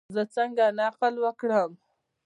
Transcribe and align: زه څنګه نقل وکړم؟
زه 0.15 0.23
څنګه 0.35 0.65
نقل 0.79 1.13
وکړم؟ 1.23 1.71